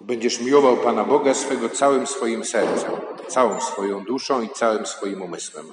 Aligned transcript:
Będziesz 0.00 0.40
miłował 0.40 0.76
Pana 0.76 1.04
Boga 1.04 1.34
swego 1.34 1.68
całym 1.68 2.06
swoim 2.06 2.44
sercem, 2.44 2.92
całą 3.28 3.60
swoją 3.60 4.04
duszą 4.04 4.42
i 4.42 4.48
całym 4.48 4.86
swoim 4.86 5.22
umysłem. 5.22 5.66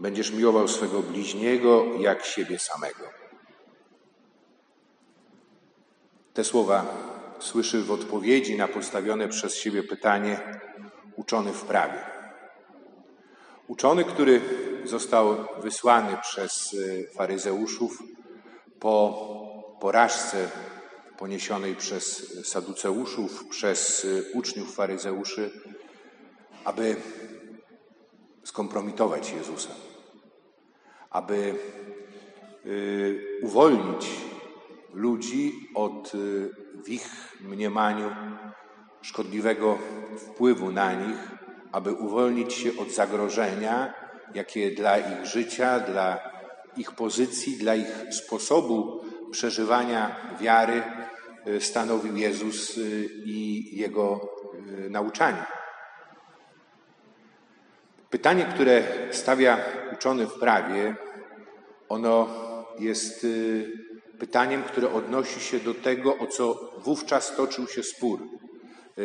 Będziesz 0.00 0.30
miłował 0.30 0.68
swego 0.68 1.02
bliźniego 1.02 1.84
jak 1.98 2.24
siebie 2.24 2.58
samego. 2.58 3.04
Te 6.34 6.44
słowa 6.44 6.86
słyszy 7.38 7.82
w 7.82 7.90
odpowiedzi 7.90 8.56
na 8.56 8.68
postawione 8.68 9.28
przez 9.28 9.54
siebie 9.54 9.82
pytanie 9.82 10.60
uczony 11.16 11.52
w 11.52 11.64
prawie. 11.64 11.98
Uczony, 13.68 14.04
który 14.04 14.40
został 14.84 15.36
wysłany 15.62 16.16
przez 16.22 16.72
y, 16.72 17.08
faryzeuszów 17.16 18.02
po 18.80 19.26
porażce 19.80 20.48
poniesionej 21.20 21.76
przez 21.76 22.32
saduceuszów, 22.48 23.48
przez 23.48 24.04
y, 24.04 24.24
uczniów 24.34 24.74
faryzeuszy, 24.74 25.50
aby 26.64 26.96
skompromitować 28.44 29.32
Jezusa, 29.32 29.70
aby 31.10 31.54
y, 32.66 33.38
uwolnić 33.42 34.06
ludzi 34.94 35.52
od 35.74 36.12
w 36.84 36.88
ich 36.88 37.36
mniemaniu 37.40 38.10
szkodliwego 39.02 39.78
wpływu 40.18 40.72
na 40.72 40.92
nich, 40.92 41.30
aby 41.72 41.92
uwolnić 41.92 42.54
się 42.54 42.70
od 42.78 42.90
zagrożenia, 42.90 43.94
jakie 44.34 44.70
dla 44.70 44.98
ich 44.98 45.26
życia, 45.26 45.80
dla 45.80 46.18
ich 46.76 46.92
pozycji, 46.92 47.56
dla 47.56 47.74
ich 47.74 48.04
sposobu 48.10 49.00
przeżywania 49.30 50.16
wiary 50.40 50.72
y, 50.74 50.99
stanowił 51.60 52.16
Jezus 52.16 52.78
y, 52.78 53.08
i 53.24 53.68
Jego 53.78 54.28
y, 54.86 54.90
nauczanie. 54.90 55.44
Pytanie, 58.10 58.44
które 58.54 58.82
stawia 59.10 59.58
uczony 59.92 60.26
w 60.26 60.38
prawie, 60.38 60.96
ono 61.88 62.28
jest 62.78 63.26
pytaniem, 64.18 64.62
które 64.62 64.92
odnosi 64.92 65.40
się 65.40 65.58
do 65.58 65.74
tego, 65.74 66.18
o 66.18 66.26
co 66.26 66.70
wówczas 66.78 67.36
toczył 67.36 67.68
się 67.68 67.82
spór. 67.82 68.20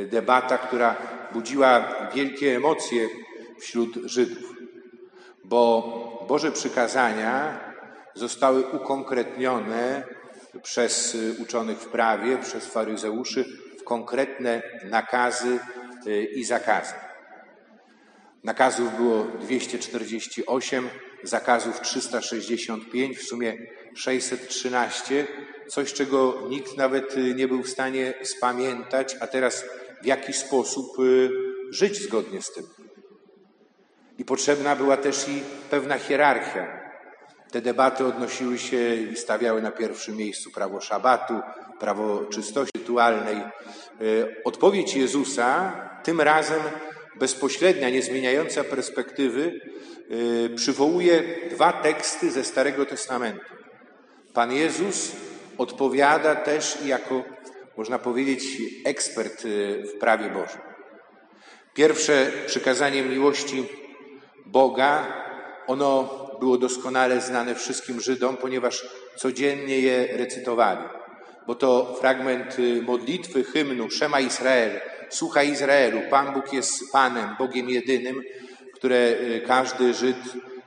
Debata, 0.10 0.58
która 0.58 0.96
budziła 1.34 1.96
wielkie 2.14 2.56
emocje 2.56 3.08
wśród 3.60 3.96
Żydów, 3.96 4.54
bo 5.44 6.26
Boże 6.28 6.52
przykazania 6.52 7.60
zostały 8.14 8.68
ukonkretnione 8.72 10.04
przez 10.64 11.18
uczonych 11.40 11.78
w 11.78 11.88
prawie, 11.88 12.38
przez 12.38 12.66
faryzeuszy 12.66 13.46
w 13.80 13.84
konkretne 13.84 14.62
nakazy 14.84 15.60
y, 16.08 16.24
i 16.24 16.44
zakazy. 16.44 16.94
Nakazów 18.44 18.96
było 18.96 19.28
248, 19.42 20.90
zakazów 21.24 21.82
365, 21.82 23.18
w 23.18 23.24
sumie 23.24 23.58
613, 23.96 25.28
coś 25.68 25.94
czego 25.94 26.48
nikt 26.50 26.78
nawet 26.78 27.18
y, 27.18 27.36
nie 27.36 27.48
był 27.48 27.64
w 27.64 27.70
stanie 27.70 28.14
spamiętać, 28.24 29.18
a 29.20 29.28
teraz 29.28 29.66
w 30.02 30.06
jaki 30.06 30.34
sposób 30.34 31.00
y, 31.00 31.30
żyć 31.70 32.02
zgodnie 32.02 32.42
z 32.42 32.52
tym. 32.52 32.64
I 34.18 34.26
potrzebna 34.26 34.76
była 34.76 34.98
też 34.98 35.30
i 35.30 35.44
pewna 35.70 35.98
hierarchia. 35.98 36.85
Te 37.56 37.62
debaty 37.62 38.06
odnosiły 38.06 38.58
się 38.58 38.96
i 38.96 39.16
stawiały 39.16 39.62
na 39.62 39.72
pierwszym 39.72 40.18
miejscu 40.18 40.52
prawo 40.52 40.82
szabatu, 40.82 41.34
prawo 41.80 42.26
czystości 42.26 42.72
rytualnej. 42.78 43.38
Y, 44.02 44.36
odpowiedź 44.44 44.96
Jezusa, 44.96 45.74
tym 46.04 46.22
razem 46.22 46.60
bezpośrednia, 47.20 47.90
niezmieniająca 47.90 48.64
perspektywy, 48.64 49.62
przywołuje 50.56 51.24
dwa 51.52 51.74
teksty 51.74 52.32
ze 52.32 52.44
Starego 52.44 52.86
Testamentu. 52.86 53.46
Pan 54.34 54.52
Jezus 54.52 55.12
odpowiada 55.58 56.36
też 56.36 56.86
jako, 56.86 57.24
można 57.78 58.00
powiedzieć, 58.00 58.44
ekspert 58.86 59.46
y, 59.46 59.84
w 59.96 60.00
prawie 60.00 60.30
Bożym. 60.30 60.62
Pierwsze 61.74 62.32
przykazanie 62.48 63.04
miłości 63.04 63.66
Boga, 64.46 65.06
ono 65.68 66.25
było 66.40 66.58
doskonale 66.58 67.22
znane 67.22 67.56
wszystkim 67.56 68.02
Żydom, 68.02 68.38
ponieważ 68.38 68.86
codziennie 69.16 69.80
je 69.80 70.18
recytowali. 70.18 70.84
Bo 71.48 71.56
to 71.56 71.96
fragment 72.00 72.60
y, 72.60 72.82
modlitwy, 72.82 73.44
hymnu 73.44 73.90
Szema 73.90 74.20
Izrael, 74.20 74.82
Słuchaj 75.10 75.52
Izraelu, 75.52 76.02
Pan 76.10 76.34
Bóg 76.34 76.54
jest 76.54 76.92
Panem, 76.92 77.36
Bogiem 77.40 77.70
jedynym, 77.70 78.22
które 78.74 78.96
y, 78.96 79.42
każdy 79.48 79.94
Żyd 79.94 80.18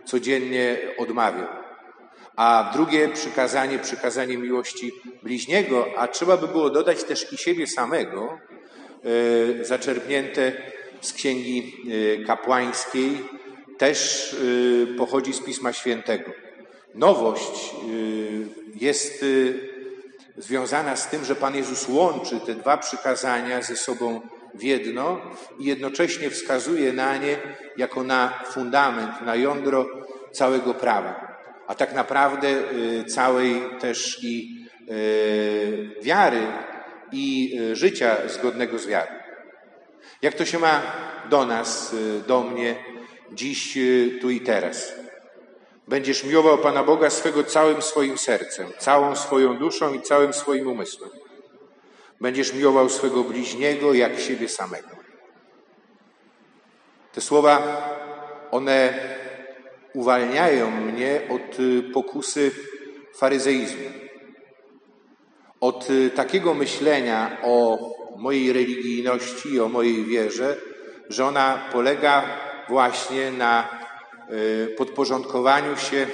codziennie 0.04 0.78
odmawiał. 0.98 1.46
A 2.36 2.70
drugie 2.72 3.08
przykazanie, 3.08 3.78
przykazanie 3.78 4.38
miłości 4.38 4.92
bliźniego, 5.22 5.86
a 5.96 6.08
trzeba 6.08 6.36
by 6.36 6.48
było 6.48 6.70
dodać 6.70 7.04
też 7.04 7.32
i 7.32 7.36
siebie 7.36 7.66
samego, 7.66 8.38
e, 9.60 9.64
zaczerpnięte 9.64 10.52
z 11.00 11.12
księgi 11.12 11.72
kapłańskiej, 12.26 13.18
też 13.78 14.32
e, 14.92 14.96
pochodzi 14.96 15.32
z 15.32 15.40
Pisma 15.40 15.72
Świętego. 15.72 16.30
Nowość 16.94 17.74
jest 18.74 19.24
związana 20.36 20.96
z 20.96 21.08
tym, 21.08 21.24
że 21.24 21.36
Pan 21.36 21.56
Jezus 21.56 21.88
łączy 21.88 22.40
te 22.46 22.54
dwa 22.54 22.76
przykazania 22.76 23.62
ze 23.62 23.76
sobą 23.76 24.20
w 24.54 24.62
jedno 24.62 25.20
i 25.58 25.64
jednocześnie 25.64 26.30
wskazuje 26.30 26.92
na 26.92 27.16
nie 27.16 27.36
jako 27.76 28.02
na 28.02 28.44
fundament, 28.46 29.22
na 29.22 29.36
jądro 29.36 29.86
całego 30.32 30.74
prawa 30.74 31.28
a 31.68 31.74
tak 31.74 31.94
naprawdę 31.94 32.48
y, 32.48 33.04
całej 33.04 33.62
też 33.80 34.24
i 34.24 34.64
y, 34.90 35.90
wiary 36.02 36.46
i 37.12 37.58
y, 37.60 37.76
życia 37.76 38.16
zgodnego 38.28 38.78
z 38.78 38.86
wiarą. 38.86 39.12
Jak 40.22 40.34
to 40.34 40.44
się 40.44 40.58
ma 40.58 40.82
do 41.30 41.46
nas, 41.46 41.94
do 42.26 42.42
mnie, 42.42 42.76
dziś, 43.32 43.78
tu 44.20 44.30
i 44.30 44.40
teraz? 44.40 44.92
Będziesz 45.88 46.24
miłował 46.24 46.58
Pana 46.58 46.82
Boga 46.82 47.10
swego 47.10 47.44
całym 47.44 47.82
swoim 47.82 48.18
sercem, 48.18 48.66
całą 48.78 49.16
swoją 49.16 49.58
duszą 49.58 49.94
i 49.94 50.02
całym 50.02 50.32
swoim 50.32 50.68
umysłem. 50.68 51.10
Będziesz 52.20 52.54
miłował 52.54 52.88
swego 52.88 53.24
bliźniego 53.24 53.94
jak 53.94 54.20
siebie 54.20 54.48
samego. 54.48 54.88
Te 57.12 57.20
słowa, 57.20 57.82
one 58.50 58.94
uwalniają 59.94 60.70
mnie 60.70 61.20
od 61.28 61.60
y, 61.60 61.82
pokusy 61.82 62.50
faryzeizmu, 63.14 63.90
od 65.60 65.90
y, 65.90 66.10
takiego 66.10 66.54
myślenia 66.54 67.38
o 67.42 67.78
mojej 68.16 68.52
religijności, 68.52 69.60
o 69.60 69.68
mojej 69.68 70.04
wierze, 70.04 70.56
że 71.08 71.24
ona 71.24 71.68
polega 71.72 72.47
właśnie 72.68 73.30
na 73.30 73.68
y, 74.32 74.74
podporządkowaniu 74.78 75.76
się 75.76 76.06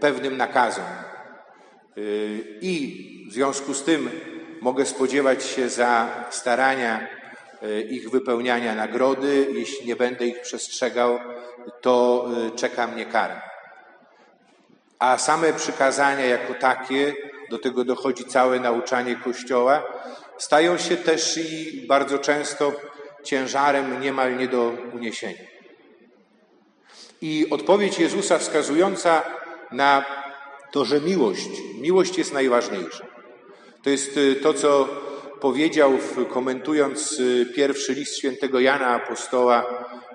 pewnym 0.00 0.36
nakazom. 0.36 0.84
I 2.60 3.26
w 3.30 3.32
związku 3.32 3.74
z 3.74 3.82
tym 3.82 4.10
mogę 4.60 4.86
spodziewać 4.86 5.44
się 5.44 5.68
za 5.68 6.08
starania 6.30 7.08
ich 7.90 8.10
wypełniania 8.10 8.74
nagrody, 8.74 9.46
jeśli 9.52 9.86
nie 9.86 9.96
będę 9.96 10.26
ich 10.26 10.40
przestrzegał 10.40 11.18
to 11.80 12.26
y, 12.46 12.56
czeka 12.56 12.86
mnie 12.86 13.06
kara. 13.06 13.42
A 14.98 15.18
same 15.18 15.52
przykazania 15.52 16.24
jako 16.24 16.54
takie, 16.54 17.14
do 17.50 17.58
tego 17.58 17.84
dochodzi 17.84 18.24
całe 18.24 18.60
nauczanie 18.60 19.16
Kościoła, 19.16 19.82
stają 20.38 20.78
się 20.78 20.96
też 20.96 21.38
i 21.38 21.86
bardzo 21.86 22.18
często 22.18 22.72
ciężarem 23.24 24.00
niemal 24.00 24.36
nie 24.36 24.48
do 24.48 24.72
uniesienia. 24.92 25.57
I 27.20 27.46
odpowiedź 27.50 27.98
Jezusa 27.98 28.38
wskazująca 28.38 29.22
na 29.72 30.04
to, 30.72 30.84
że 30.84 31.00
miłość, 31.00 31.50
miłość 31.80 32.18
jest 32.18 32.32
najważniejsza. 32.32 33.06
To 33.82 33.90
jest 33.90 34.16
y, 34.16 34.34
to, 34.34 34.54
co 34.54 34.88
powiedział, 35.40 35.92
komentując 36.30 37.20
y, 37.20 37.46
pierwszy 37.54 37.94
list 37.94 38.16
świętego 38.16 38.60
Jana 38.60 38.86
Apostoła 38.86 39.66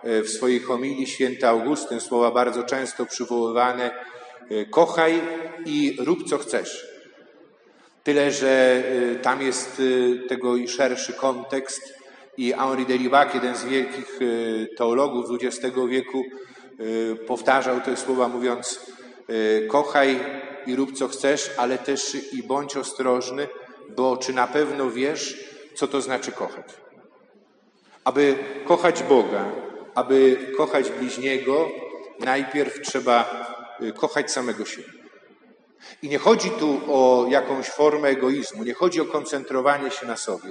E, 0.04 0.22
w 0.22 0.30
swojej 0.30 0.60
homilii 0.60 1.08
święty 1.08 1.48
Augustyn, 1.48 2.00
słowa 2.00 2.32
bardzo 2.32 2.64
często 2.64 3.06
przywoływane, 3.06 3.92
kochaj 4.70 5.22
i 5.66 5.98
rób 6.00 6.30
co 6.30 6.38
chcesz. 6.38 6.88
Tyle, 8.04 8.32
że 8.32 8.84
tam 9.22 9.42
jest 9.42 9.82
tego 10.30 10.56
i 10.56 10.68
szerszy 10.68 11.14
kontekst 11.14 11.94
i 12.38 12.54
Henri 12.54 12.86
Derivac, 12.86 13.34
jeden 13.34 13.56
z 13.56 13.66
wielkich 13.66 14.20
teologów 14.78 15.26
XX 15.42 15.76
wieku, 15.90 16.24
powtarzał 17.28 17.82
te 17.82 17.98
słowa 17.98 18.28
mówiąc 18.28 18.80
kochaj 19.70 20.20
i 20.66 20.76
rób 20.76 20.94
co 20.98 21.08
chcesz, 21.08 21.52
ale 21.58 21.78
też 21.78 22.18
i 22.34 22.44
bądź 22.44 22.78
ostrożny, 22.78 23.48
bo 23.96 24.18
czy 24.18 24.34
na 24.34 24.48
pewno 24.48 24.90
wiesz, 24.92 25.50
co 25.76 25.88
to 25.88 26.02
znaczy 26.02 26.32
kochać. 26.32 26.66
Aby 28.04 28.36
kochać 28.66 29.04
Boga, 29.04 29.52
aby 29.96 30.38
kochać 30.58 30.90
bliźniego, 30.90 31.70
najpierw 32.20 32.82
trzeba 32.82 33.46
y, 33.82 33.94
kochać 33.94 34.32
samego 34.32 34.66
siebie. 34.66 35.04
I 36.02 36.10
nie 36.10 36.18
chodzi 36.18 36.50
tu 36.50 36.82
o 36.88 37.26
jakąś 37.30 37.70
formę 37.70 38.10
egoizmu, 38.10 38.64
nie 38.64 38.74
chodzi 38.74 39.02
o 39.02 39.06
koncentrowanie 39.06 39.92
się 39.92 40.06
na 40.06 40.18
sobie, 40.18 40.50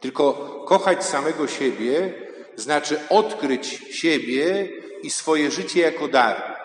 tylko 0.00 0.32
kochać 0.68 1.04
samego 1.04 1.48
siebie 1.48 2.14
znaczy 2.56 3.00
odkryć 3.08 3.66
siebie 3.90 4.68
i 5.04 5.10
swoje 5.10 5.50
życie 5.50 5.80
jako 5.80 6.08
dar. 6.08 6.56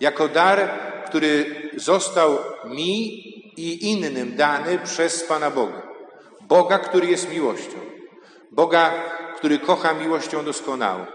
Jako 0.00 0.28
dar, 0.28 0.70
który 1.06 1.44
został 1.76 2.38
mi 2.64 2.94
i 3.56 3.90
innym 3.90 4.36
dany 4.36 4.78
przez 4.78 5.24
Pana 5.24 5.50
Boga. 5.50 5.82
Boga, 6.40 6.78
który 6.78 7.06
jest 7.06 7.30
miłością. 7.30 7.78
Boga, 8.50 8.92
który 9.36 9.58
kocha 9.58 9.94
miłością 9.94 10.44
doskonałą. 10.44 11.06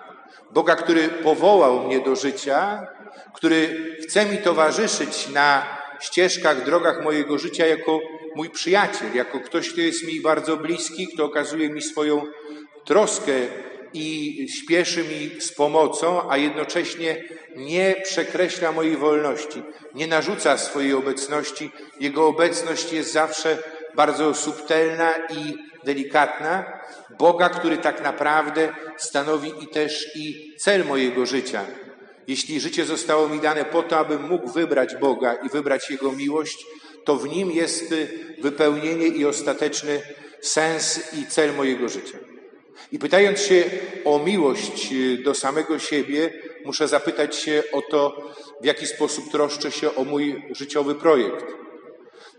Boga, 0.52 0.76
który 0.76 1.10
powołał 1.10 1.80
mnie 1.80 2.00
do 2.00 2.16
życia, 2.16 2.88
który 3.34 3.96
chce 4.04 4.26
mi 4.26 4.38
towarzyszyć 4.38 5.30
na 5.30 5.78
ścieżkach, 6.00 6.66
drogach 6.66 7.04
mojego 7.04 7.38
życia 7.38 7.66
jako 7.66 8.00
mój 8.36 8.50
przyjaciel, 8.50 9.14
jako 9.14 9.40
ktoś, 9.40 9.70
kto 9.70 9.82
jest 9.82 10.08
mi 10.08 10.22
bardzo 10.22 10.58
bliski, 10.58 11.08
kto 11.08 11.26
okazuje 11.26 11.70
mi 11.70 11.82
swoją 11.82 12.24
troskę 12.86 13.34
i 13.94 14.48
śpieszy 14.50 15.04
mi 15.04 15.42
z 15.42 15.52
pomocą, 15.52 16.30
a 16.30 16.38
jednocześnie 16.38 17.24
nie 17.56 17.96
przekreśla 18.04 18.72
mojej 18.72 18.98
wolności, 18.98 19.64
nie 19.96 20.08
narzuca 20.08 20.58
swojej 20.58 20.94
obecności. 20.94 21.72
Jego 22.00 22.28
obecność 22.28 22.94
jest 22.94 23.12
zawsze 23.12 23.58
bardzo 23.96 24.34
subtelna 24.34 25.14
i 25.30 25.58
delikatna. 25.84 26.80
Boga, 27.20 27.50
który 27.50 27.78
tak 27.78 28.04
naprawdę 28.04 28.74
stanowi 28.98 29.52
i 29.62 29.68
też 29.68 30.16
i 30.16 30.54
cel 30.58 30.86
mojego 30.86 31.26
życia. 31.26 31.66
Jeśli 32.28 32.60
życie 32.60 32.86
zostało 32.86 33.30
mi 33.30 33.40
dane 33.40 33.66
po 33.66 33.84
to, 33.84 33.98
abym 33.98 34.28
mógł 34.28 34.50
wybrać 34.50 34.96
Boga 34.96 35.34
i 35.34 35.50
wybrać 35.50 35.90
Jego 35.90 36.12
miłość, 36.12 36.66
to 37.06 37.16
w 37.16 37.28
nim 37.28 37.52
jest 37.52 37.94
wypełnienie 38.42 39.08
i 39.08 39.26
ostateczny 39.26 40.02
sens 40.42 41.14
i 41.14 41.26
cel 41.26 41.54
mojego 41.54 41.90
życia. 41.90 42.18
I 42.92 43.00
pytając 43.00 43.40
się 43.40 43.64
o 44.06 44.20
miłość 44.20 44.94
do 45.24 45.34
samego 45.34 45.80
siebie, 45.80 46.34
muszę 46.66 46.88
zapytać 46.88 47.36
się 47.36 47.64
o 47.72 47.82
to, 47.82 48.32
w 48.62 48.66
jaki 48.66 48.88
sposób 48.88 49.32
troszczę 49.32 49.72
się 49.72 49.96
o 49.96 50.04
mój 50.04 50.44
życiowy 50.52 50.96
projekt. 50.96 51.46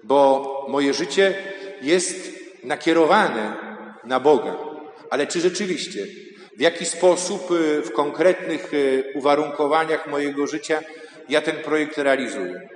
Bo 0.05 0.67
moje 0.69 0.95
życie 0.95 1.35
jest 1.83 2.41
nakierowane 2.65 3.57
na 4.05 4.21
Boga. 4.21 4.57
Ale 5.11 5.27
czy 5.27 5.41
rzeczywiście, 5.41 6.07
w 6.57 6.61
jaki 6.61 6.85
sposób 6.85 7.51
y, 7.51 7.83
w 7.83 7.93
konkretnych 7.93 8.75
y, 8.75 9.05
uwarunkowaniach 9.15 10.07
mojego 10.07 10.47
życia 10.47 10.83
ja 11.29 11.41
ten 11.41 11.57
projekt 11.57 11.99
realizuję? 11.99 12.69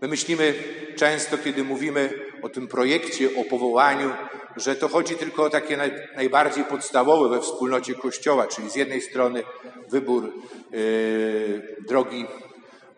My 0.00 0.08
myślimy 0.08 0.54
często, 0.96 1.38
kiedy 1.38 1.64
mówimy 1.64 2.29
o 2.42 2.48
tym 2.48 2.68
projekcie, 2.68 3.28
o 3.40 3.44
powołaniu, 3.44 4.10
że 4.56 4.76
to 4.76 4.88
chodzi 4.88 5.14
tylko 5.14 5.44
o 5.44 5.50
takie 5.50 5.76
naj, 5.76 5.92
najbardziej 6.16 6.64
podstawowe 6.64 7.28
we 7.28 7.40
wspólnocie 7.40 7.94
Kościoła, 7.94 8.46
czyli 8.46 8.70
z 8.70 8.76
jednej 8.76 9.00
strony 9.00 9.42
wybór 9.90 10.32
yy, 10.70 11.76
drogi 11.88 12.26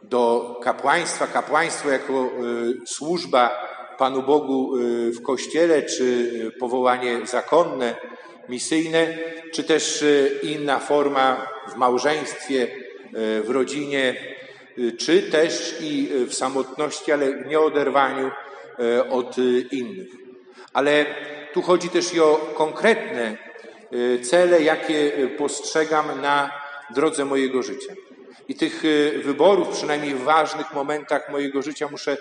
do 0.02 0.56
kapłaństwa, 0.62 1.26
kapłaństwo 1.26 1.90
jako 1.90 2.12
yy, 2.12 2.86
służba 2.86 3.50
Panu 3.98 4.22
Bogu 4.22 4.78
yy, 4.78 5.12
w 5.12 5.22
Kościele, 5.22 5.82
czy 5.82 6.30
powołanie 6.60 7.20
zakonne, 7.24 7.96
misyjne, 8.48 9.18
czy 9.52 9.64
też 9.64 10.04
inna 10.42 10.78
forma 10.78 11.48
w 11.68 11.76
małżeństwie, 11.76 12.68
w 13.44 13.50
rodzinie, 13.50 14.16
czy 14.98 15.22
też 15.22 15.76
i 15.80 16.08
w 16.28 16.34
samotności, 16.34 17.12
ale 17.12 17.44
w 17.44 17.46
nieoderwaniu 17.46 18.30
od 19.10 19.36
innych. 19.72 20.08
Ale 20.72 21.06
tu 21.52 21.62
chodzi 21.62 21.88
też 21.88 22.14
i 22.14 22.20
o 22.20 22.52
konkretne 22.54 23.36
cele, 24.22 24.62
jakie 24.62 25.12
postrzegam 25.38 26.20
na 26.20 26.50
drodze 26.94 27.24
mojego 27.24 27.62
życia. 27.62 27.92
I 28.48 28.54
tych 28.54 28.82
wyborów, 29.24 29.68
przynajmniej 29.68 30.14
w 30.14 30.22
ważnych 30.22 30.74
momentach 30.74 31.30
mojego 31.30 31.62
życia, 31.62 31.88
muszę 31.90 32.16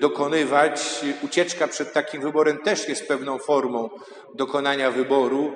dokonywać. 0.00 1.00
Ucieczka 1.22 1.68
przed 1.68 1.92
takim 1.92 2.22
wyborem 2.22 2.58
też 2.58 2.88
jest 2.88 3.08
pewną 3.08 3.38
formą 3.38 3.90
dokonania 4.34 4.90
wyboru 4.90 5.52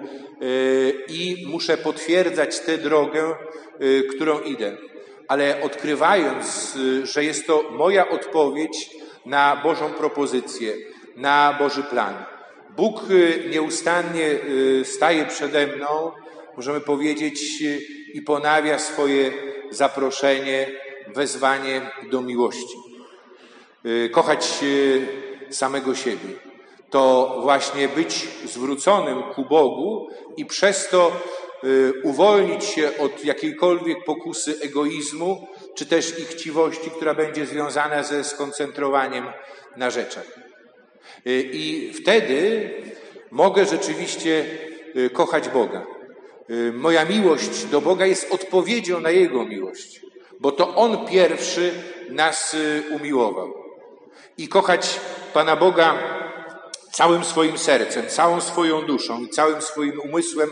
i 1.08 1.46
muszę 1.46 1.76
potwierdzać 1.76 2.60
tę 2.60 2.78
drogę, 2.78 3.34
którą 4.14 4.40
idę. 4.40 4.76
Ale 5.28 5.62
odkrywając, 5.62 6.78
że 7.02 7.24
jest 7.24 7.46
to 7.46 7.64
moja 7.70 8.08
odpowiedź 8.08 8.90
na 9.26 9.56
Bożą 9.62 9.90
propozycję, 9.90 10.72
na 11.16 11.56
Boży 11.58 11.82
plan. 11.82 12.14
Bóg 12.76 13.02
nieustannie 13.50 14.30
staje 14.84 15.24
przede 15.26 15.66
mną, 15.66 16.12
możemy 16.56 16.80
powiedzieć, 16.80 17.62
i 18.14 18.22
ponawia 18.22 18.78
swoje 18.78 19.32
zaproszenie, 19.70 20.66
wezwanie 21.14 21.90
do 22.10 22.22
miłości. 22.22 22.76
Y, 23.86 24.10
kochać 24.10 24.64
samego 25.50 25.94
siebie. 25.94 26.28
To 26.90 27.36
właśnie 27.42 27.88
być 27.88 28.28
zwróconym 28.44 29.22
ku 29.22 29.44
Bogu 29.44 30.08
i 30.36 30.46
przez 30.46 30.88
to 30.88 31.08
y, 31.08 31.45
uwolnić 32.02 32.64
się 32.64 32.98
od 32.98 33.24
jakiejkolwiek 33.24 34.04
pokusy 34.04 34.54
egoizmu, 34.60 35.48
czy 35.74 35.86
też 35.86 36.18
i 36.18 36.24
chciwości, 36.24 36.90
która 36.90 37.14
będzie 37.14 37.46
związana 37.46 38.02
ze 38.02 38.24
skoncentrowaniem 38.24 39.24
na 39.76 39.90
rzeczach. 39.90 40.26
Y, 41.26 41.50
I 41.52 41.92
wtedy 41.92 42.70
mogę 43.30 43.66
rzeczywiście 43.66 44.46
kochać 45.12 45.48
Boga. 45.48 45.86
Moja 46.72 47.04
miłość 47.04 47.64
do 47.64 47.80
Boga 47.80 48.06
jest 48.06 48.32
odpowiedzią 48.32 49.00
na 49.00 49.10
Jego 49.10 49.44
miłość, 49.44 50.00
bo 50.40 50.52
to 50.52 50.74
On 50.74 51.06
pierwszy 51.06 51.72
nas 52.10 52.56
umiłował 52.90 53.54
i 54.38 54.48
kochać 54.48 55.00
Pana 55.34 55.56
Boga 55.56 55.98
całym 56.92 57.24
swoim 57.24 57.58
sercem, 57.58 58.08
całą 58.08 58.40
swoją 58.40 58.82
duszą 58.82 59.20
i 59.20 59.28
całym 59.28 59.62
swoim 59.62 60.00
umysłem 60.00 60.50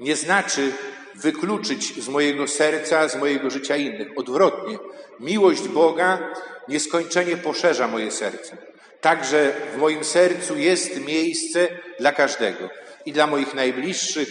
nie 0.00 0.16
znaczy 0.16 0.72
wykluczyć 1.14 2.02
z 2.04 2.08
mojego 2.08 2.48
serca, 2.48 3.08
z 3.08 3.16
mojego 3.16 3.50
życia 3.50 3.76
innych. 3.76 4.08
Odwrotnie, 4.16 4.78
miłość 5.20 5.68
Boga 5.68 6.34
nieskończenie 6.68 7.36
poszerza 7.36 7.88
moje 7.88 8.10
serce. 8.10 8.56
Także 9.00 9.52
w 9.74 9.78
moim 9.78 10.04
sercu 10.04 10.58
jest 10.58 11.06
miejsce 11.06 11.68
dla 11.98 12.12
każdego 12.12 12.70
i 13.06 13.12
dla 13.12 13.26
moich 13.26 13.54
najbliższych, 13.54 14.28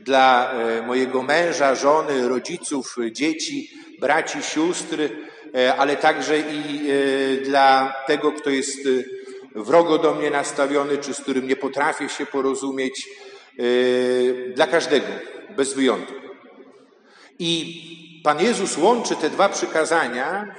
dla 0.00 0.52
e, 0.52 0.82
mojego 0.82 1.22
męża, 1.22 1.74
żony, 1.74 2.28
rodziców, 2.28 2.96
dzieci, 3.12 3.70
braci, 4.00 4.42
sióstr, 4.42 4.96
E, 5.54 5.76
ale 5.76 5.96
także 5.96 6.38
i 6.38 6.90
e, 6.90 7.36
dla 7.36 7.94
tego, 8.06 8.32
kto 8.32 8.50
jest 8.50 8.78
wrogo 9.54 9.98
do 9.98 10.14
mnie 10.14 10.30
nastawiony, 10.30 10.98
czy 10.98 11.14
z 11.14 11.20
którym 11.20 11.48
nie 11.48 11.56
potrafię 11.56 12.08
się 12.08 12.26
porozumieć, 12.26 13.08
dla 14.54 14.66
każdego, 14.66 15.06
bez 15.56 15.74
wyjątku. 15.74 16.14
I 17.38 17.80
Pan 18.24 18.40
Jezus 18.40 18.78
łączy 18.78 19.16
te 19.16 19.30
dwa 19.30 19.48
przykazania, 19.48 20.54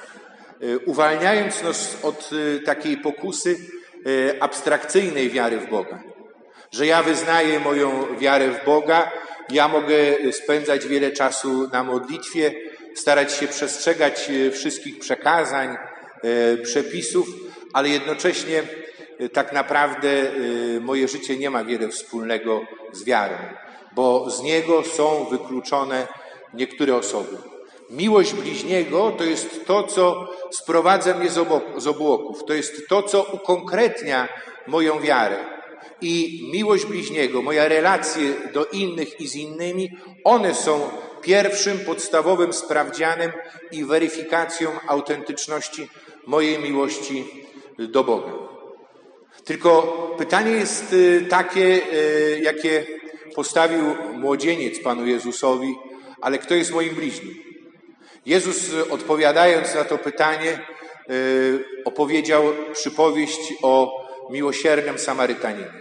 uwalniając 0.85 1.63
nas 1.63 1.97
od 2.03 2.29
takiej 2.65 2.97
pokusy 2.97 3.57
abstrakcyjnej 4.39 5.29
wiary 5.29 5.57
w 5.57 5.69
Boga. 5.69 6.03
Że 6.71 6.85
ja 6.85 7.03
wyznaję 7.03 7.59
moją 7.59 8.17
wiarę 8.17 8.51
w 8.51 8.65
Boga, 8.65 9.11
ja 9.49 9.67
mogę 9.67 9.95
spędzać 10.31 10.87
wiele 10.87 11.11
czasu 11.11 11.67
na 11.73 11.83
modlitwie, 11.83 12.51
starać 12.95 13.33
się 13.33 13.47
przestrzegać 13.47 14.29
wszystkich 14.51 14.99
przekazań, 14.99 15.77
przepisów, 16.63 17.27
ale 17.73 17.89
jednocześnie 17.89 18.63
tak 19.29 19.53
naprawdę 19.53 20.31
moje 20.81 21.07
życie 21.07 21.37
nie 21.37 21.49
ma 21.49 21.63
wiele 21.63 21.89
wspólnego 21.89 22.61
z 22.91 23.03
wiarą, 23.03 23.35
bo 23.95 24.29
z 24.29 24.43
niego 24.43 24.83
są 24.83 25.25
wykluczone 25.31 26.07
niektóre 26.53 26.95
osoby. 26.95 27.37
Miłość 27.89 28.33
bliźniego 28.33 29.11
to 29.17 29.23
jest 29.23 29.65
to, 29.65 29.83
co 29.83 30.27
sprowadza 30.51 31.17
mnie 31.17 31.29
z 31.77 31.87
obłoków, 31.87 32.45
to 32.45 32.53
jest 32.53 32.87
to, 32.89 33.03
co 33.03 33.23
ukonkretnia 33.23 34.27
moją 34.67 34.99
wiarę. 34.99 35.37
I 36.01 36.49
miłość 36.53 36.85
bliźniego, 36.85 37.41
moja 37.41 37.67
relacje 37.67 38.33
do 38.53 38.65
innych 38.65 39.19
i 39.19 39.27
z 39.27 39.35
innymi, 39.35 39.97
one 40.23 40.53
są 40.53 40.89
pierwszym 41.21 41.79
podstawowym 41.79 42.53
sprawdzianem 42.53 43.31
i 43.71 43.85
weryfikacją 43.85 44.69
autentyczności 44.87 45.89
mojej 46.27 46.59
miłości 46.59 47.45
do 47.77 48.03
Boga. 48.03 48.40
Tylko 49.45 49.81
pytanie 50.17 50.51
jest 50.51 50.93
y, 50.93 51.25
takie, 51.29 51.81
y, 51.93 52.39
jakie 52.43 52.85
postawił 53.35 53.83
młodzieniec 54.13 54.79
Panu 54.79 55.07
Jezusowi, 55.07 55.75
ale 56.21 56.37
kto 56.37 56.55
jest 56.55 56.71
moim 56.71 56.95
bliźnim? 56.95 57.35
Jezus 58.25 58.73
odpowiadając 58.89 59.75
na 59.75 59.83
to 59.83 59.97
pytanie 59.97 60.59
opowiedział 61.85 62.43
przypowieść 62.73 63.53
o 63.61 64.01
miłosiernym 64.29 64.99
Samarytaninie. 64.99 65.71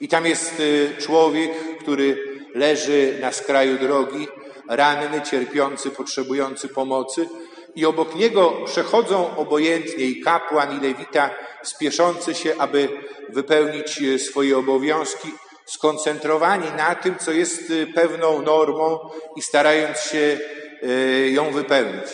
I 0.00 0.08
tam 0.08 0.26
jest 0.26 0.62
człowiek, 0.98 1.50
który 1.80 2.24
leży 2.54 3.18
na 3.20 3.32
skraju 3.32 3.78
drogi, 3.78 4.28
ranny, 4.68 5.22
cierpiący, 5.22 5.90
potrzebujący 5.90 6.68
pomocy, 6.68 7.28
i 7.74 7.86
obok 7.86 8.14
niego 8.14 8.52
przechodzą 8.64 9.36
obojętnie 9.36 10.04
i 10.04 10.20
kapłan, 10.20 10.78
i 10.78 10.80
lewita, 10.86 11.30
spieszący 11.62 12.34
się, 12.34 12.54
aby 12.58 12.88
wypełnić 13.28 14.02
e, 14.02 14.18
swoje 14.18 14.58
obowiązki, 14.58 15.28
skoncentrowani 15.66 16.66
na 16.76 16.94
tym, 16.94 17.18
co 17.18 17.32
jest 17.32 17.70
e, 17.70 17.86
pewną 17.86 18.42
normą 18.42 19.10
i 19.36 19.42
starając 19.42 19.98
się 20.00 20.38
e, 20.82 20.88
ją 21.28 21.50
wypełnić. 21.50 22.06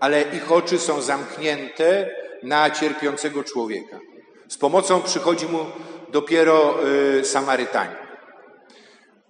Ale 0.00 0.22
ich 0.22 0.52
oczy 0.52 0.78
są 0.78 1.02
zamknięte 1.02 2.10
na 2.42 2.70
cierpiącego 2.70 3.44
człowieka. 3.44 3.98
Z 4.48 4.58
pomocą 4.58 5.02
przychodzi 5.02 5.46
mu 5.46 5.66
dopiero 6.08 6.74
Samarytanin. 7.22 7.96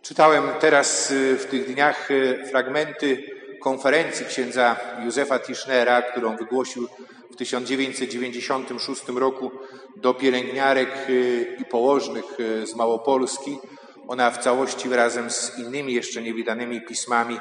Czytałem 0.02 0.48
teraz 0.60 1.12
w 1.12 1.44
tych 1.50 1.74
dniach 1.74 2.08
fragmenty 2.50 3.39
konferencji 3.60 4.26
księdza 4.26 4.76
Józefa 5.04 5.38
Tischnera, 5.38 6.02
którą 6.02 6.36
wygłosił 6.36 6.88
w 7.30 7.36
1996 7.36 9.08
roku 9.08 9.50
do 9.96 10.14
pielęgniarek 10.14 10.88
y, 11.08 11.56
i 11.60 11.64
położnych 11.64 12.40
y, 12.40 12.66
z 12.66 12.76
Małopolski. 12.76 13.58
Ona 14.08 14.30
w 14.30 14.38
całości 14.38 14.88
razem 14.88 15.30
z 15.30 15.58
innymi 15.58 15.94
jeszcze 15.94 16.22
niewydanymi 16.22 16.80
pismami 16.80 17.40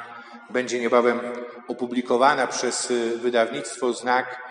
będzie 0.50 0.80
niebawem 0.80 1.20
opublikowana 1.68 2.46
przez 2.46 2.90
y, 2.90 3.18
wydawnictwo 3.18 3.92
Znak. 3.92 4.50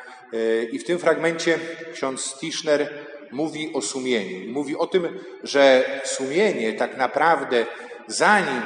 I 0.71 0.79
w 0.79 0.83
tym 0.83 0.99
fragmencie 0.99 1.59
ksiądz 1.93 2.39
Tischner 2.39 2.89
mówi 3.31 3.73
o 3.73 3.81
sumieniu. 3.81 4.53
Mówi 4.53 4.77
o 4.77 4.87
tym, 4.87 5.19
że 5.43 5.83
sumienie 6.05 6.73
tak 6.73 6.97
naprawdę, 6.97 7.65
zanim 8.07 8.61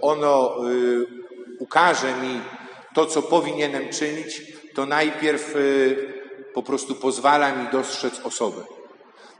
ono 0.00 0.56
ukaże 1.66 2.14
mi 2.22 2.40
to, 2.94 3.06
co 3.06 3.22
powinienem 3.22 3.88
czynić, 3.88 4.42
to 4.74 4.86
najpierw 4.86 5.56
y, 5.56 5.96
po 6.54 6.62
prostu 6.62 6.94
pozwala 6.94 7.52
mi 7.56 7.68
dostrzec 7.72 8.20
osobę. 8.24 8.62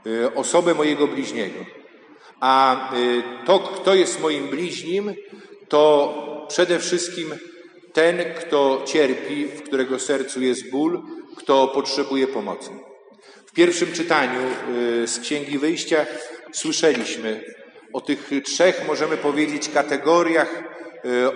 Y, 0.07 0.35
osobę 0.35 0.73
mojego 0.73 1.07
bliźniego. 1.07 1.59
A 2.39 2.89
y, 2.95 3.23
to, 3.45 3.59
kto 3.59 3.95
jest 3.95 4.21
moim 4.21 4.47
bliźnim, 4.47 5.15
to 5.67 6.45
przede 6.47 6.79
wszystkim 6.79 7.35
ten, 7.93 8.33
kto 8.39 8.83
cierpi, 8.85 9.45
w 9.45 9.63
którego 9.63 9.99
sercu 9.99 10.41
jest 10.41 10.71
ból, 10.71 11.01
kto 11.37 11.67
potrzebuje 11.67 12.27
pomocy. 12.27 12.69
W 13.45 13.51
pierwszym 13.51 13.93
czytaniu 13.93 14.41
z 15.05 15.19
Księgi 15.19 15.57
Wyjścia 15.57 16.05
słyszeliśmy 16.51 17.43
o 17.93 18.01
tych 18.01 18.29
trzech, 18.45 18.87
możemy 18.87 19.17
powiedzieć, 19.17 19.69
kategoriach 19.69 20.77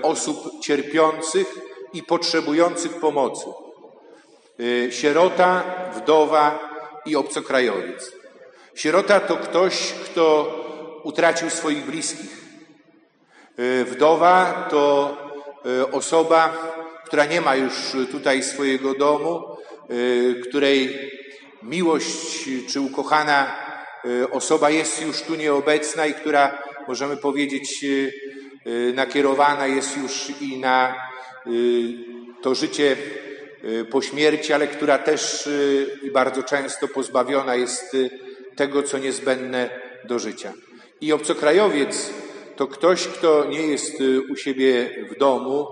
osób 0.01 0.61
cierpiących 0.61 1.55
i 1.93 2.03
potrzebujących 2.03 2.99
pomocy. 2.99 3.45
E, 4.59 4.91
sierota, 4.91 5.63
wdowa 5.95 6.69
i 7.05 7.15
obcokrajowiec. 7.15 8.11
Sierota 8.75 9.19
to 9.19 9.37
ktoś, 9.37 9.93
kto 10.05 10.55
utracił 11.03 11.49
swoich 11.49 11.85
bliskich. 11.85 12.37
E, 13.57 13.85
wdowa 13.85 14.67
to 14.69 15.17
osoba, 15.91 16.53
która 17.05 17.25
nie 17.25 17.41
ma 17.41 17.55
już 17.55 17.73
tutaj 18.11 18.43
swojego 18.43 18.93
domu, 18.93 19.57
której 20.43 21.11
miłość 21.63 22.49
czy 22.69 22.81
ukochana 22.81 23.51
osoba 24.31 24.69
jest 24.69 25.01
już 25.01 25.21
tu 25.21 25.35
nieobecna 25.35 26.05
i 26.05 26.13
która, 26.13 26.63
możemy 26.87 27.17
powiedzieć, 27.17 27.85
nakierowana 28.93 29.67
jest 29.67 29.97
już 29.97 30.41
i 30.41 30.59
na 30.59 30.95
y, 31.47 31.51
to 32.41 32.55
życie 32.55 32.97
y, 33.63 33.85
po 33.85 34.01
śmierci, 34.01 34.53
ale 34.53 34.67
która 34.67 34.97
też 34.97 35.49
bardzo 36.13 36.43
często 36.43 36.87
pozbawiona 36.87 37.55
jest 37.55 37.97
tego, 38.55 38.83
co 38.83 38.97
niezbędne 38.97 39.69
do 40.05 40.19
życia. 40.19 40.53
I 41.01 41.13
obcokrajowiec 41.13 42.13
to 42.55 42.67
ktoś, 42.67 43.07
kto 43.07 43.45
nie 43.45 43.67
jest 43.67 44.03
u 44.29 44.35
siebie 44.35 44.89
w 45.11 45.19
domu, 45.19 45.67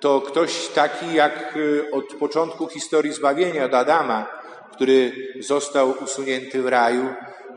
to 0.00 0.20
ktoś 0.20 0.68
taki 0.68 1.14
jak 1.14 1.58
od 1.92 2.14
początku 2.14 2.68
historii 2.68 3.12
zbawienia 3.12 3.64
od 3.64 3.74
Adama, 3.74 4.26
który 4.72 5.12
został 5.40 5.94
usunięty 6.04 6.62
w 6.62 6.66
raju, 6.66 7.08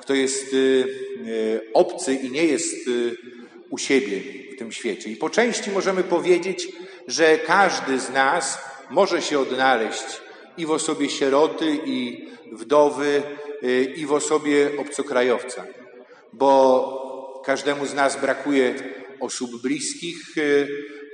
kto 0.02 0.14
jest 0.14 0.56
obcy 1.74 2.14
i 2.14 2.32
nie 2.32 2.46
jest 2.46 2.90
u 3.70 3.78
siebie 3.78 4.45
w 4.56 4.58
tym 4.58 4.72
świecie. 4.72 5.10
I 5.10 5.16
po 5.16 5.30
części 5.30 5.72
możemy 5.72 6.04
powiedzieć, 6.04 6.68
że 7.08 7.38
każdy 7.38 8.00
z 8.00 8.10
nas 8.10 8.58
może 8.90 9.22
się 9.22 9.40
odnaleźć 9.40 10.06
i 10.58 10.66
w 10.66 10.72
osobie 10.72 11.10
sieroty, 11.10 11.78
i 11.86 12.28
wdowy, 12.52 13.24
y, 13.64 13.94
i 13.96 14.06
w 14.06 14.14
osobie 14.14 14.72
obcokrajowca, 14.78 15.66
bo 16.34 17.42
każdemu 17.46 17.86
z 17.86 17.94
nas 17.94 18.22
brakuje 18.22 18.76
osób 19.20 19.62
bliskich. 19.62 20.38
Y, 20.38 20.68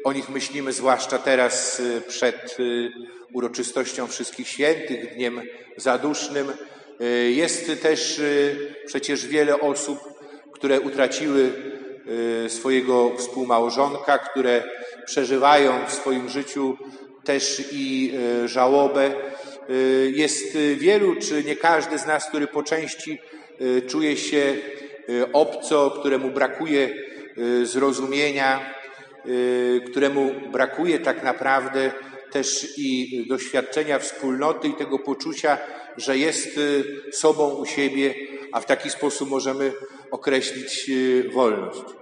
o 0.03 0.13
nich 0.13 0.29
myślimy 0.29 0.73
zwłaszcza 0.73 1.17
teraz 1.17 1.79
y, 1.79 2.01
przed 2.07 2.57
uroczystością 3.33 4.07
Wszystkich 4.07 4.47
Świętych, 4.47 5.15
Dniem 5.15 5.41
Zadusznym. 5.77 6.51
Jest 7.29 7.81
też 7.81 8.21
przecież 8.85 9.27
wiele 9.27 9.59
osób, 9.59 9.99
które 10.51 10.81
utraciły 10.81 11.70
swojego 12.47 13.17
współmałżonka, 13.17 14.17
które 14.17 14.63
przeżywają 15.05 15.85
w 15.87 15.93
swoim 15.93 16.29
życiu 16.29 16.77
też 17.23 17.63
i 17.71 18.13
y, 18.43 18.47
żałobę. 18.47 19.11
Y, 19.69 20.11
jest 20.15 20.57
wielu, 20.57 21.15
czy 21.15 21.43
nie 21.43 21.55
każdy 21.55 21.97
z 21.97 22.05
nas, 22.05 22.29
który 22.29 22.47
po 22.47 22.63
części 22.63 23.19
czuje 23.87 24.17
się 24.17 24.55
obco, 25.33 25.91
któremu 25.91 26.29
brakuje 26.29 26.89
zrozumienia, 27.63 28.73
któremu 29.91 30.31
brakuje 30.51 30.99
tak 30.99 31.23
naprawdę 31.23 31.91
też 32.31 32.77
i 32.77 33.25
doświadczenia 33.29 33.99
wspólnoty 33.99 34.67
i 34.67 34.73
tego 34.73 34.99
poczucia, 34.99 35.57
że 35.97 36.17
jest 36.17 36.59
sobą 37.11 37.49
u 37.49 37.65
siebie, 37.65 38.13
a 38.51 38.61
w 38.61 38.65
taki 38.65 38.89
sposób 38.89 39.29
możemy 39.29 39.73
określić 40.11 40.91
wolność. 41.33 42.00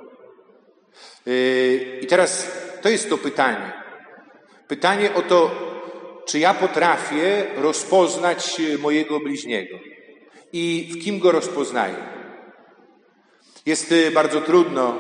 Yy, 1.25 1.99
I 2.01 2.07
teraz 2.07 2.51
to 2.81 2.89
jest 2.89 3.09
to 3.09 3.17
pytanie. 3.17 3.73
Pytanie 4.67 5.13
o 5.13 5.21
to, 5.21 5.51
czy 6.25 6.39
ja 6.39 6.53
potrafię 6.53 7.45
rozpoznać 7.55 8.61
mojego 8.79 9.19
bliźniego 9.19 9.77
i 10.53 10.89
w 10.93 11.03
kim 11.03 11.19
go 11.19 11.31
rozpoznaję. 11.31 11.95
Jest 13.65 13.91
y, 13.91 14.11
bardzo 14.11 14.41
trudno 14.41 14.95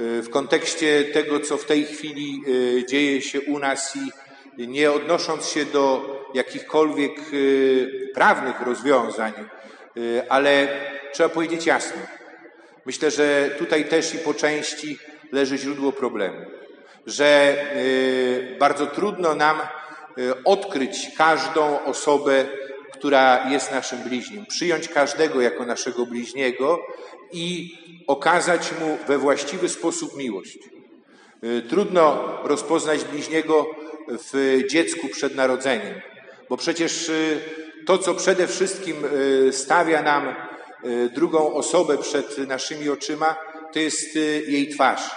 y, 0.00 0.22
w 0.22 0.30
kontekście 0.30 1.04
tego, 1.04 1.40
co 1.40 1.56
w 1.56 1.64
tej 1.64 1.84
chwili 1.84 2.42
y, 2.48 2.84
dzieje 2.88 3.22
się 3.22 3.40
u 3.40 3.58
nas 3.58 3.98
i 4.58 4.68
nie 4.68 4.92
odnosząc 4.92 5.48
się 5.48 5.64
do 5.64 6.16
jakichkolwiek 6.34 7.12
prawnych 8.14 8.60
rozwiązań, 8.60 9.32
ale 10.28 10.68
trzeba 11.12 11.28
powiedzieć 11.28 11.66
jasno. 11.66 12.00
Myślę, 12.86 13.10
że 13.10 13.50
tutaj 13.58 13.84
też 13.84 14.14
i 14.14 14.18
po 14.18 14.34
części 14.34 14.98
leży 15.32 15.58
źródło 15.58 15.92
problemu. 15.92 16.36
Że 17.06 17.56
y, 17.76 18.56
bardzo 18.58 18.86
trudno 18.86 19.34
nam 19.34 19.58
y, 20.18 20.44
odkryć 20.44 21.10
każdą 21.16 21.84
osobę, 21.84 22.44
która 22.92 23.50
jest 23.50 23.72
naszym 23.72 23.98
bliźnim, 23.98 24.46
przyjąć 24.46 24.88
każdego 24.88 25.40
jako 25.40 25.66
naszego 25.66 26.06
bliźniego 26.06 26.80
i 27.32 27.78
okazać 28.06 28.72
mu 28.80 28.98
we 29.06 29.18
właściwy 29.18 29.68
sposób 29.68 30.16
miłość. 30.16 30.58
Y, 31.44 31.62
trudno 31.62 32.24
rozpoznać 32.44 33.04
bliźniego 33.04 33.66
w 34.08 34.62
dziecku 34.70 35.08
przed 35.08 35.34
narodzeniem, 35.34 36.00
bo 36.48 36.56
przecież 36.56 37.10
to, 37.86 37.98
co 37.98 38.14
przede 38.14 38.46
wszystkim 38.46 38.96
stawia 39.50 40.02
nam 40.02 40.34
drugą 41.14 41.54
osobę 41.54 41.98
przed 41.98 42.38
naszymi 42.38 42.88
oczyma, 42.88 43.36
to 43.72 43.78
jest 43.78 44.14
jej 44.46 44.68
twarz. 44.68 45.10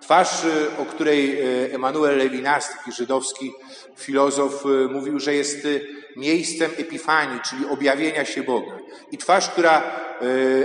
Twarz, 0.00 0.42
o 0.78 0.84
której 0.84 1.40
Emanuel 1.72 2.18
Lewinas, 2.18 2.76
taki 2.76 2.92
żydowski 2.92 3.52
filozof, 3.96 4.64
mówił, 4.90 5.20
że 5.20 5.34
jest 5.34 5.68
miejscem 6.16 6.70
epifanii, 6.78 7.40
czyli 7.50 7.66
objawienia 7.66 8.24
się 8.24 8.42
Boga. 8.42 8.78
I 9.12 9.18
twarz, 9.18 9.48
która 9.48 10.00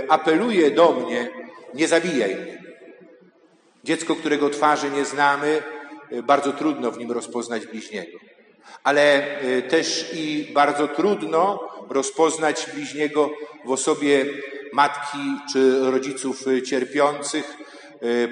apeluje 0.08 0.70
do 0.70 0.92
mnie, 0.92 1.30
nie 1.74 1.88
zabijaj 1.88 2.36
mnie. 2.36 2.62
Dziecko, 3.84 4.16
którego 4.16 4.50
twarzy 4.50 4.90
nie 4.90 5.04
znamy, 5.04 5.62
bardzo 6.22 6.52
trudno 6.52 6.90
w 6.90 6.98
nim 6.98 7.12
rozpoznać 7.12 7.66
bliźniego. 7.66 8.18
Ale 8.82 9.36
też 9.68 10.10
i 10.14 10.50
bardzo 10.52 10.88
trudno 10.88 11.68
rozpoznać 11.88 12.66
bliźniego 12.74 13.30
w 13.64 13.70
osobie 13.70 14.26
matki 14.72 15.18
czy 15.52 15.90
rodziców 15.90 16.44
cierpiących, 16.66 17.56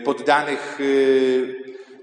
poddanych 0.04 0.78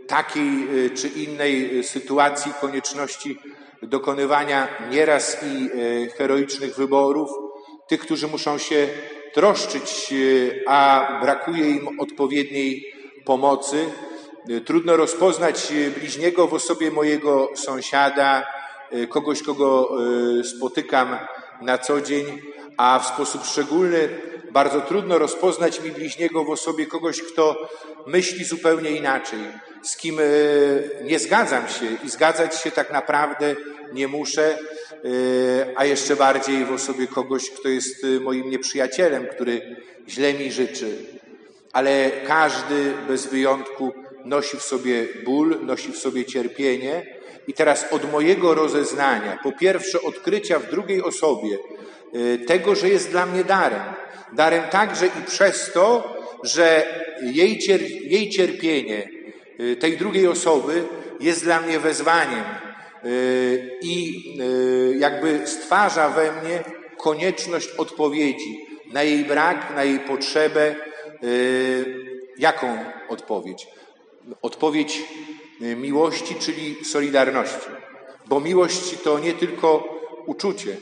takiej 0.08 0.68
czy 0.96 1.08
innej 1.08 1.84
sytuacji, 1.84 2.52
konieczności 2.62 3.38
dokonywania 3.82 4.68
nieraz 4.92 5.38
i 5.44 5.70
heroicznych 6.18 6.76
wyborów, 6.76 7.30
tych, 7.88 8.00
którzy 8.00 8.28
muszą 8.28 8.58
się 8.58 8.88
troszczyć, 9.34 10.14
a 10.68 11.10
brakuje 11.22 11.70
im 11.70 12.00
odpowiedniej 12.00 12.86
pomocy. 13.26 13.86
Trudno 14.66 14.98
rozpoznać 14.98 15.74
bliźniego 16.00 16.48
w 16.48 16.54
osobie 16.54 16.92
mojego 16.92 17.50
sąsiada, 17.56 18.48
kogoś, 19.10 19.44
kogo 19.44 19.98
spotykam 20.44 21.18
na 21.62 21.78
co 21.78 22.02
dzień, 22.02 22.26
a 22.78 23.00
w 23.00 23.08
sposób 23.08 23.46
szczególny 23.46 24.10
bardzo 24.52 24.82
trudno 24.82 25.18
rozpoznać 25.18 25.82
mi 25.82 25.92
bliźniego 25.92 26.44
w 26.44 26.50
osobie 26.50 26.86
kogoś, 26.86 27.22
kto 27.22 27.70
myśli 28.08 28.46
zupełnie 28.46 28.92
inaczej, 28.92 29.40
z 29.84 29.98
kim 29.98 30.20
nie 31.04 31.20
zgadzam 31.20 31.68
się 31.68 31.86
i 32.04 32.10
zgadzać 32.10 32.62
się 32.62 32.72
tak 32.72 32.92
naprawdę 32.92 33.56
nie 33.94 34.08
muszę, 34.08 34.58
a 35.76 35.86
jeszcze 35.86 36.16
bardziej 36.16 36.66
w 36.66 36.72
osobie 36.72 37.08
kogoś, 37.08 37.50
kto 37.50 37.70
jest 37.70 38.06
moim 38.22 38.50
nieprzyjacielem, 38.50 39.28
który 39.28 39.76
źle 40.10 40.34
mi 40.34 40.52
życzy. 40.52 40.98
Ale 41.74 42.12
każdy 42.28 42.94
bez 43.08 43.28
wyjątku 43.28 43.94
nosi 44.26 44.58
w 44.58 44.64
sobie 44.64 45.08
ból, 45.26 45.66
nosi 45.66 45.92
w 45.92 45.98
sobie 45.98 46.26
cierpienie. 46.26 47.16
I 47.48 47.54
teraz 47.54 47.86
od 47.92 48.12
mojego 48.12 48.54
rozeznania, 48.54 49.40
po 49.44 49.52
pierwsze 49.52 50.02
odkrycia 50.02 50.60
w 50.60 50.70
drugiej 50.70 51.04
osobie 51.04 51.58
tego, 52.48 52.76
że 52.76 52.90
jest 52.90 53.12
dla 53.12 53.26
mnie 53.26 53.44
darem. 53.44 53.84
Darem 54.34 54.64
także 54.70 55.08
i 55.08 55.26
przez 55.28 55.72
to, 55.74 56.16
że 56.44 56.86
jej, 57.22 57.60
jej 58.04 58.30
cierpienie, 58.30 59.10
tej 59.80 59.98
drugiej 59.98 60.28
osoby 60.28 60.84
jest 61.20 61.44
dla 61.44 61.62
mnie 61.62 61.80
wezwaniem 61.80 62.44
i 63.82 64.24
jakby 65.00 65.48
stwarza 65.48 66.10
we 66.10 66.42
mnie 66.42 66.64
konieczność 66.98 67.70
odpowiedzi 67.78 68.66
na 68.94 69.04
jej 69.04 69.26
brak, 69.26 69.76
na 69.76 69.84
jej 69.84 70.00
potrzebę. 70.00 70.76
Jaką 72.38 72.78
odpowiedź? 73.10 73.68
Odpowiedź 74.42 75.04
miłości, 75.60 76.36
czyli 76.36 76.86
solidarności. 76.86 77.68
Bo 78.26 78.40
miłość 78.40 79.02
to 79.04 79.20
nie 79.20 79.34
tylko 79.34 79.84
uczucie. 80.26 80.78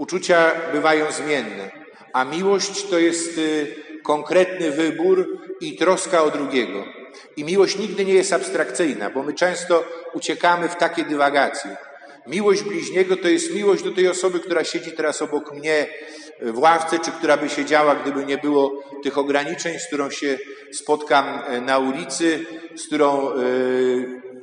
Uczucia 0.00 0.52
bywają 0.72 1.12
zmienne, 1.12 1.70
a 2.12 2.24
miłość 2.24 2.86
to 2.86 2.98
jest 2.98 3.40
konkretny 4.04 4.70
wybór 4.70 5.38
i 5.60 5.76
troska 5.76 6.22
o 6.22 6.30
drugiego. 6.30 6.84
I 7.36 7.44
miłość 7.44 7.78
nigdy 7.78 8.04
nie 8.04 8.14
jest 8.14 8.32
abstrakcyjna, 8.32 9.10
bo 9.10 9.22
my 9.22 9.32
często 9.32 9.84
uciekamy 10.14 10.68
w 10.68 10.76
takie 10.76 11.04
dywagacje. 11.04 11.76
Miłość 12.26 12.62
bliźniego 12.62 13.16
to 13.16 13.28
jest 13.28 13.54
miłość 13.54 13.82
do 13.82 13.92
tej 13.92 14.08
osoby, 14.08 14.40
która 14.40 14.64
siedzi 14.64 14.92
teraz 14.92 15.22
obok 15.22 15.54
mnie 15.54 15.86
w 16.42 16.58
ławce, 16.58 16.98
czy 16.98 17.10
która 17.10 17.36
by 17.36 17.48
siedziała, 17.48 17.94
gdyby 17.94 18.24
nie 18.24 18.38
było 18.38 18.82
tych 19.02 19.18
ograniczeń, 19.18 19.78
z 19.78 19.86
którą 19.86 20.10
się 20.10 20.38
spotkam 20.72 21.42
na 21.62 21.78
ulicy, 21.78 22.46
z 22.76 22.86
którą 22.86 23.30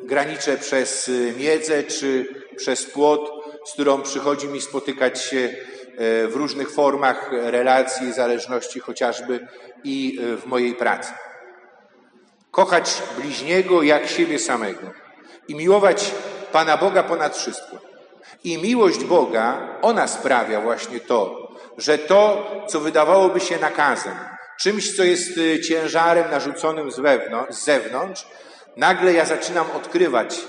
graniczę 0.04 0.58
przez 0.58 1.12
miedzę 1.40 1.84
czy 1.84 2.26
przez 2.56 2.86
płot, 2.86 3.37
z 3.68 3.74
którą 3.74 4.02
przychodzi 4.02 4.48
mi 4.48 4.62
spotykać 4.62 5.22
się 5.22 5.50
w 6.00 6.32
różnych 6.34 6.72
formach 6.72 7.30
relacji, 7.32 8.14
zależności 8.14 8.80
chociażby 8.80 9.48
i 9.84 10.20
w 10.42 10.46
mojej 10.46 10.76
pracy. 10.76 11.12
Kochać 12.52 13.02
bliźniego 13.18 13.84
jak 13.84 14.08
siebie 14.08 14.40
samego 14.40 14.92
i 15.48 15.56
miłować 15.56 16.12
Pana 16.52 16.78
Boga 16.78 17.04
ponad 17.04 17.38
wszystko. 17.38 17.78
I 18.44 18.58
miłość 18.58 19.04
Boga, 19.04 19.78
ona 19.82 20.08
sprawia 20.08 20.62
właśnie 20.62 21.00
to, 21.00 21.48
że 21.78 21.98
to, 21.98 22.52
co 22.68 22.80
wydawałoby 22.80 23.40
się 23.40 23.58
nakazem, 23.60 24.16
czymś, 24.60 24.96
co 24.96 25.04
jest 25.04 25.40
ciężarem 25.68 26.32
narzuconym 26.32 26.92
z, 26.92 27.00
wewnątrz, 27.00 27.56
z 27.56 27.66
zewnątrz, 27.66 28.28
nagle 28.78 29.14
ja 29.14 29.26
zaczynam 29.26 29.72
odkrywać 29.72 30.40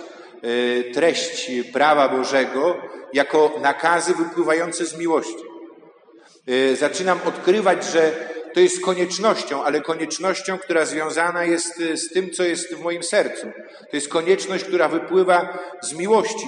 treść 0.95 1.51
prawa 1.73 2.09
Bożego 2.09 2.77
jako 3.13 3.55
nakazy 3.61 4.15
wypływające 4.15 4.87
z 4.87 4.99
miłości. 4.99 5.45
Zaczynam 6.75 7.21
odkrywać, 7.25 7.85
że 7.85 8.13
to 8.55 8.61
jest 8.61 8.81
koniecznością, 8.81 9.65
ale 9.65 9.81
koniecznością, 9.81 10.59
która 10.59 10.85
związana 10.85 11.45
jest 11.45 11.77
z 11.77 12.13
tym, 12.13 12.31
co 12.31 12.43
jest 12.43 12.75
w 12.75 12.81
moim 12.81 13.03
sercu. 13.03 13.47
To 13.91 13.97
jest 13.97 14.09
konieczność, 14.09 14.65
która 14.65 14.89
wypływa 14.89 15.59
z 15.83 15.93
miłości. 15.93 16.47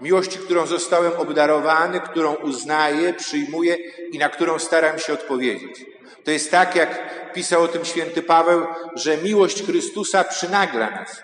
Miłości, 0.00 0.38
którą 0.38 0.66
zostałem 0.66 1.12
obdarowany, 1.12 2.00
którą 2.00 2.34
uznaję, 2.34 3.14
przyjmuję 3.14 3.76
i 4.12 4.18
na 4.18 4.28
którą 4.28 4.58
staram 4.58 4.98
się 4.98 5.12
odpowiedzieć. 5.12 5.84
To 6.24 6.30
jest 6.30 6.50
tak, 6.50 6.76
jak 6.76 7.32
pisał 7.32 7.62
o 7.62 7.68
tym 7.68 7.84
święty 7.84 8.22
Paweł, 8.22 8.66
że 8.94 9.16
miłość 9.16 9.62
Chrystusa 9.62 10.24
przynagla 10.24 10.90
nas. 10.90 11.22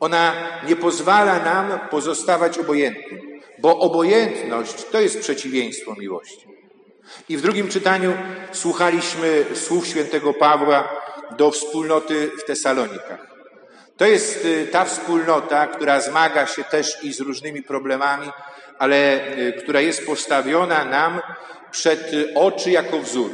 Ona 0.00 0.32
nie 0.68 0.76
pozwala 0.76 1.38
nam 1.38 1.78
pozostawać 1.90 2.58
obojętnym, 2.58 3.20
bo 3.58 3.78
obojętność 3.78 4.84
to 4.84 5.00
jest 5.00 5.20
przeciwieństwo 5.20 5.94
miłości. 5.98 6.48
I 7.28 7.36
w 7.36 7.42
drugim 7.42 7.68
czytaniu 7.68 8.12
słuchaliśmy 8.52 9.44
słów 9.54 9.86
świętego 9.86 10.34
Pawła 10.34 10.88
do 11.36 11.50
wspólnoty 11.50 12.30
w 12.38 12.44
Tesalonikach. 12.44 13.26
To 13.96 14.06
jest 14.06 14.46
ta 14.72 14.84
wspólnota, 14.84 15.66
która 15.66 16.00
zmaga 16.00 16.46
się 16.46 16.64
też 16.64 17.04
i 17.04 17.12
z 17.12 17.20
różnymi 17.20 17.62
problemami, 17.62 18.30
ale 18.78 19.20
która 19.58 19.80
jest 19.80 20.06
postawiona 20.06 20.84
nam 20.84 21.20
przed 21.70 22.12
oczy 22.34 22.70
jako 22.70 22.98
wzór, 22.98 23.30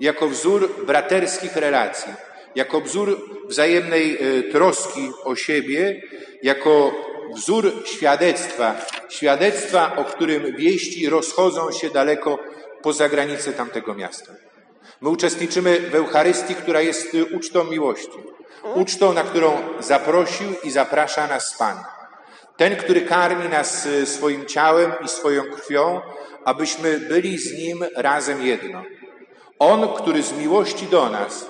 jako 0.00 0.28
wzór 0.28 0.86
braterskich 0.86 1.56
relacji, 1.56 2.12
jako 2.54 2.80
wzór 2.80 3.39
wzajemnej 3.50 4.18
troski 4.52 5.10
o 5.24 5.36
siebie, 5.36 6.02
jako 6.42 6.94
wzór 7.34 7.72
świadectwa, 7.86 8.86
świadectwa, 9.08 9.96
o 9.96 10.04
którym 10.04 10.56
wieści 10.56 11.08
rozchodzą 11.08 11.72
się 11.72 11.90
daleko 11.90 12.38
poza 12.82 13.08
granice 13.08 13.52
tamtego 13.52 13.94
miasta. 13.94 14.32
My 15.00 15.08
uczestniczymy 15.08 15.80
w 15.80 15.94
Eucharystii, 15.94 16.54
która 16.54 16.80
jest 16.80 17.16
ucztą 17.34 17.64
miłości. 17.64 18.18
Ucztą, 18.74 19.12
na 19.12 19.22
którą 19.22 19.58
zaprosił 19.80 20.48
i 20.64 20.70
zaprasza 20.70 21.26
nas 21.26 21.56
Pan. 21.58 21.76
Ten, 22.56 22.76
który 22.76 23.00
karmi 23.00 23.48
nas 23.48 23.88
swoim 24.04 24.46
ciałem 24.46 24.92
i 25.04 25.08
swoją 25.08 25.42
krwią, 25.44 26.00
abyśmy 26.44 26.98
byli 26.98 27.38
z 27.38 27.58
Nim 27.58 27.84
razem 27.96 28.46
jedno. 28.46 28.82
On, 29.58 29.88
który 29.94 30.22
z 30.22 30.32
miłości 30.32 30.86
do 30.86 31.08
nas 31.08 31.46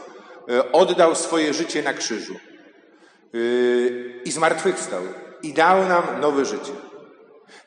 oddał 0.72 1.14
swoje 1.14 1.54
życie 1.54 1.82
na 1.82 1.94
krzyżu 1.94 2.36
i 4.24 4.30
zmartwychwstał 4.30 5.02
i 5.42 5.52
dał 5.52 5.88
nam 5.88 6.02
nowe 6.20 6.44
życie. 6.44 6.72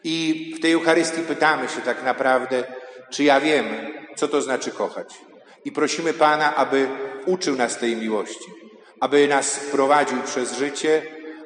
I 0.04 0.54
w 0.58 0.62
tej 0.62 0.72
Eucharystii 0.72 1.22
pytamy 1.22 1.70
się 1.70 1.82
tak 1.82 2.04
naprawdę, 2.04 2.64
czy 3.12 3.24
ja 3.24 3.40
wiem, 3.40 3.66
co 4.16 4.28
to 4.28 4.42
znaczy 4.42 4.72
kochać. 4.72 5.14
I 5.66 5.72
prosimy 5.72 6.14
Pana, 6.14 6.56
aby 6.56 6.88
uczył 7.26 7.56
nas 7.56 7.78
tej 7.78 7.96
miłości, 7.96 8.52
aby 9.00 9.28
nas 9.28 9.60
prowadził 9.72 10.22
przez 10.22 10.58
życie, 10.58 11.02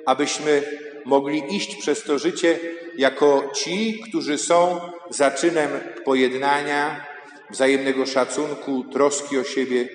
abyśmy 0.06 0.63
mogli 1.06 1.56
iść 1.56 1.76
przez 1.76 2.04
to 2.04 2.19
życie 2.19 2.60
jako 2.97 3.52
ci, 3.56 4.04
którzy 4.10 4.38
są 4.38 4.80
zaczynem 5.10 5.69
pojednania, 6.06 7.06
wzajemnego 7.50 8.06
szacunku, 8.06 8.84
troski 8.84 9.38
o 9.38 9.43
siebie, 9.43 9.89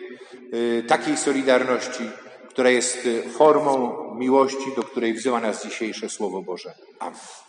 takiej 0.88 1.16
solidarności, 1.16 2.04
która 2.48 2.70
jest 2.70 3.08
formą 3.36 3.96
miłości, 4.14 4.74
do 4.76 4.82
której 4.82 5.14
wzywa 5.14 5.40
nas 5.40 5.64
dzisiejsze 5.64 6.08
Słowo 6.08 6.42
Boże. 6.42 6.74
Amen. 6.98 7.41